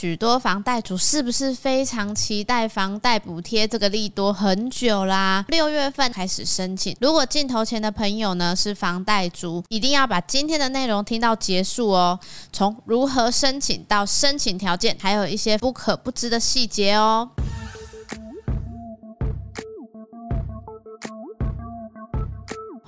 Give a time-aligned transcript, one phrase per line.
[0.00, 5.44] 许多房贷族是不是非常期待房贷补贴这个利多很久啦？
[5.48, 12.18] 六月份开始申请，如果镜头前的朋友呢是房贷族，一定要把今天的内容听到结束哦。
[12.50, 17.28] 从如何申请到申请条件，还有一些不可不知的细节哦。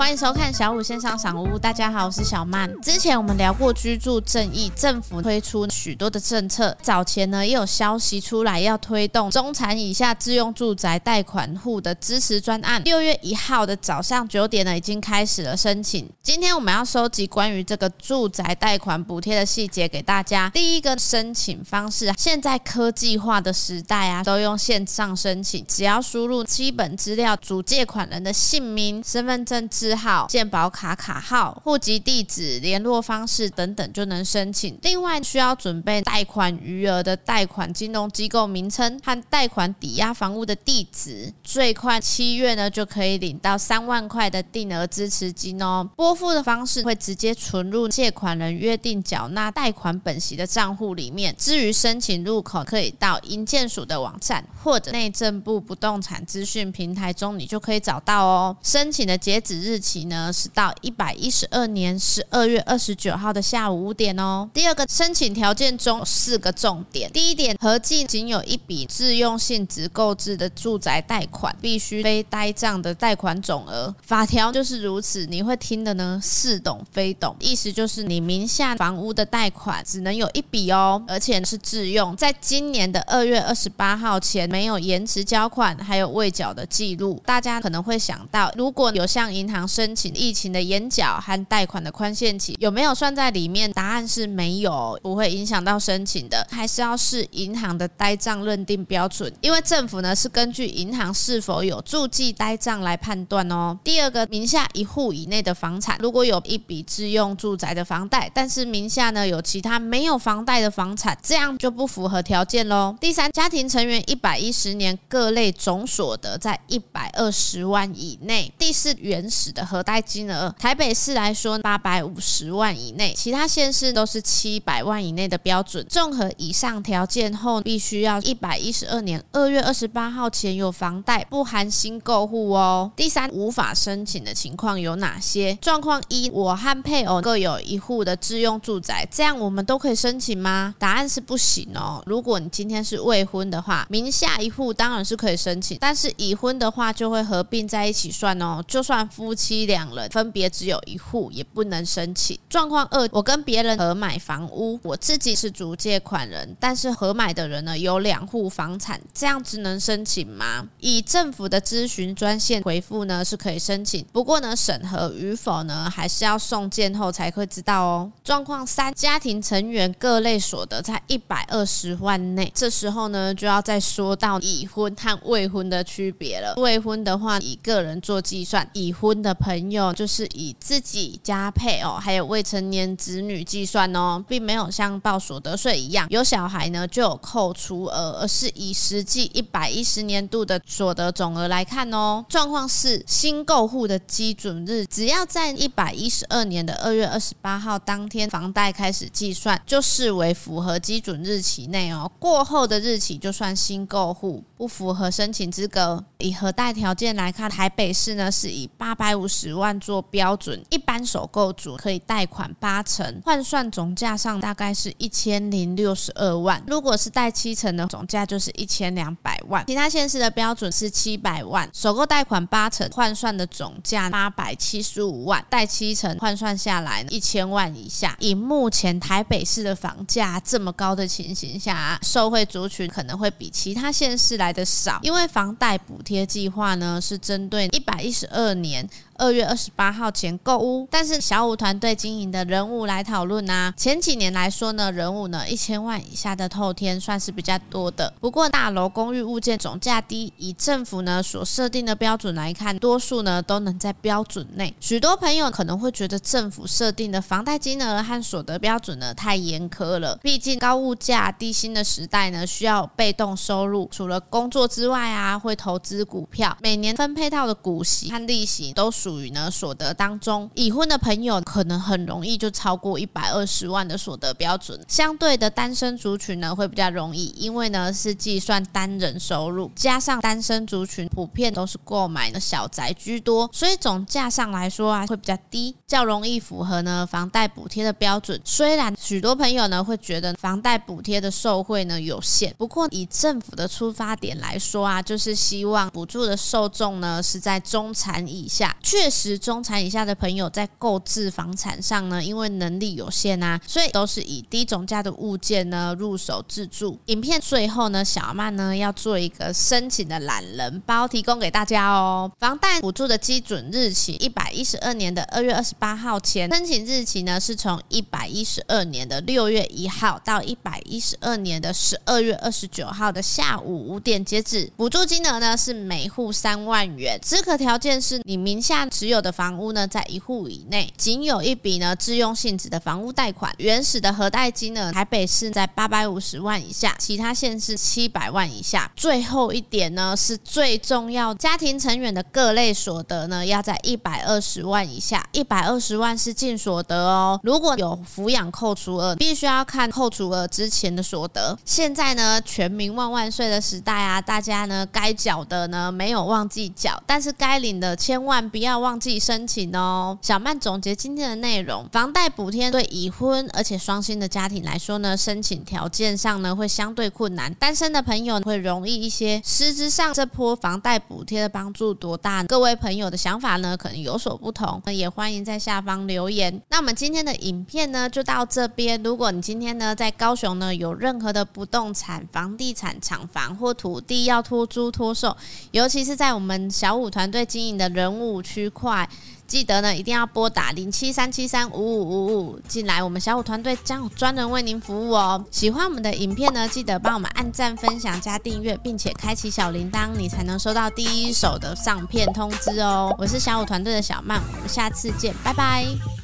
[0.03, 2.69] 欢迎收看小五线上赏屋，大家好，我是小曼。
[2.81, 12.83] 之前我们聊过居住正义，政府推出许多的政策，早前呢也有消息出来要推动中产以下自用住宅贷款户的支持专案。
[12.83, 16.11] 六月一号的早上九点呢，已经开始了申请。
[16.21, 20.51] 今天我们要收集关于这个住宅贷款补贴的细节给大家。
[20.51, 34.79] 第一个申请方式，现在科技化的时代啊，都用线上申请，只要输入基本资料，主借款人的姓名、身份证字号、健保卡卡号、户籍地址、联络方式等等就能申请。
[34.83, 41.33] 另外需要准备贷款余额的贷款金融机构名称和贷款抵押房屋的地址。
[41.43, 45.89] 最快七月呢就可以领到三万块的定额支持金哦。
[45.97, 51.35] 拨付的方式会直接存入借款人约定缴纳贷款本息的账户里面。
[51.39, 58.57] 至于申请入口，可以到银建署的网站或者内政部不动产资讯平台中，你就可以找到哦。
[58.63, 64.49] 申请的截止日期呢是到一百一十二年十二月二十九号的下午五点哦。
[64.55, 73.93] 第二个申请条件中四个重点，第一点，合计仅有一笔自用性质购置的住宅贷款，必须非呆账的贷款总额。
[74.03, 87.21] 法条就是如此，你会听的呢似懂非懂，意思就是你名下房屋的贷款只能有一笔哦，而且是自用，在今年的二月二十八号前没有延迟交款，还有未缴的记录。
[87.27, 93.73] 大家可能会想到，如果有向银行申请疫情的延缴和贷款的宽限期有没有算在里面？
[93.73, 103.79] 答案是没有，不会影响到申请的，还是要视银行的呆账认定标准，因为政府呢是根据银行是否有注记呆账来判断哦。
[103.83, 112.95] 第二个，名下一户以内的房产，如果有一笔自用住宅的房贷，但是名下呢有其他没有房贷的房产，这样就不符合条件喽。
[113.01, 118.53] 第三，家庭成员一百一十年各类总所得在一百二十万以内。
[118.59, 125.85] 第四，原始的核贷金额，台北市来说八百五十万以内，其他县市都是七百万以内的标准。
[125.89, 132.91] 综合以上条件后，必须要一百一十二年二月二十八号前有房贷，不含新购户哦。
[132.97, 135.55] 第三，无法申请的情况有哪些？
[135.61, 140.75] 状况一，我和配偶各有一户的自用住宅，这样我们都可以申请吗？
[140.79, 142.03] 答案是不行哦。
[142.07, 148.63] 如果你今天是未婚的话，名下一户当然是可以申请，但是已婚的话就会合并在一起算哦。
[148.67, 150.53] 就算夫妻两人分别。
[150.53, 152.39] 只有一户，也不能申请。
[152.51, 160.69] 状况二，我跟别人合买房屋，我自己是主借款人，但是合买的人呢有两户房产，这样子能申请吗？
[160.81, 168.13] 以政府的咨询专线回复呢是可以申请，不过呢审核与否呢还是要送件后才会知道哦。
[168.23, 176.55] 状况三，家庭成员各类所得在一百二十万内，这时候呢就要再说到已婚和未婚的区别了。
[176.59, 180.23] 未婚的话以个人做计算，已婚的朋友就是。
[180.35, 192.25] 以自己加配偶还有未成年子女计算哦，并没有像报所得税一样有小孩呢就有扣除额，而是以实际一百一十年度的所得总额来看哦。
[192.29, 202.11] 状况是新购户的基准日，只要在一百一十二年的二月二十八号当天房贷开始计算，就视为符合基准日期内哦。
[202.19, 206.03] 过后的日期就算新购户，不符合申请资格。
[206.19, 210.37] 以核贷条件来看，台北市呢是以八百五十万做标。
[210.43, 216.61] 准一般首购族可以贷款八成，换算总价上大概是一千零六十二万。
[216.67, 219.65] 如果是贷七成的总价就是一千两百万。
[219.69, 228.17] 其他县市的标准是七百万，首购贷款八成，换算的总价八百七十五万，贷七成换算下来一千万以下。
[228.19, 238.89] 以目前台北市的房价这么高的情形下，受惠族群可能会比其他县市来的少，因为房贷补贴计划呢是针对一百一十二年。
[239.17, 248.13] 二月二十八号前购屋，但是小五团队经营的人物来讨论啊，前几年来说呢，人物呢一千万以下的透天算是比较多的。
[248.21, 254.75] 不过大楼公寓物件总价低，以政府呢所设定的标准来看，多数呢都能在标准内。
[254.81, 270.49] 许多朋友可能会觉得政府设定的房贷金额和所得标准呢太严苛了，毕竟高物价、低薪的时代呢需要被动收入，除了工作之外啊，会投资股票，每年分配到的股息和利息都属于呢所得当中。
[270.55, 288.41] 已婚的朋友可能很容易就超过一百二十万的所得标准，相对的单身族群呢会比较容易，因为呢是计算单人收入，加上单身族群普遍都是购买的小宅居多，所以总价上来说啊会比较低，较容易符合呢房贷补贴的标准。
[288.45, 298.77] 虽然许多朋友呢会觉得房贷补贴的受惠呢有限，不过以政府的出发点来说啊，就是希望补助的受众呢是在中产以下。
[298.93, 307.01] 确实，中产以下的朋友在购置房产上呢，因为能力有限啊，所以都是以低总价的物件呢入手自住。
[307.07, 312.31] 影片最后呢，小曼呢要做一个申请的懒人包提供给大家哦。
[312.39, 324.71] 房贷补助的基准日期一百一十二年的二月二十八号前，申请日期呢是从一百一十二年的六月一号到一百一十二年的十二月二十九号的下午五点截止。
[324.77, 338.91] 补助金额呢是每户三万元，资格条件是你名下持有的房屋呢在一户以内，仅有一笔呢自用性质的房屋贷款，原始的核贷金额台北市在八百五十万以下，其他县市七百万以下。
[338.97, 347.41] 最后一点呢是最重要，家庭成员的各类所得呢要在一百二十万以下，一百二十万是净所得哦。
[347.43, 351.59] 如果有抚养扣除额，必须要看扣除额之前的所得。
[351.65, 360.19] 现在呢，全民万万岁的时代啊，大家呢该缴的呢没有忘记缴，但是该领的千万不要要忘记申请哦。
[360.23, 369.43] 小曼总结今天的内容，房贷补贴对已婚而且双薪的家庭来说呢，申请条件上呢会相对困难，单身的朋友会容易一些。
[369.45, 372.43] 实质上这波房贷补贴的帮助多大？
[372.45, 376.63] 各位朋友的想法呢可能有所不同，那也欢迎在下方留言。
[376.71, 379.03] 那我们今天的影片呢就到这边。
[379.03, 385.37] 如果你今天呢在高雄呢有任何的不动产、房地产、厂房或土地要托租托售，
[385.73, 389.09] 尤其是在我们小五团队经营的人物区愉快。
[389.47, 395.45] 记得呢，一定要拨打零七三七三五五五五进来，我们小五团队将有专人为您服务哦。
[395.51, 403.15] 喜欢我们的影片呢，记得帮我们按赞、分享、加订阅，并且开启小铃铛，你才能收到第一手的上片通知哦。
[403.19, 406.22] 我是小五团队的小曼，我们下次见，拜拜。